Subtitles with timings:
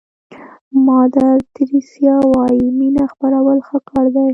[0.87, 4.29] مادر تریسیا وایي مینه خپرول ښه کار دی.